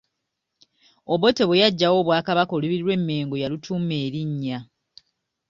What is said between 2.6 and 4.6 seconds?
lw’e Mengo yalutuuma erinnya.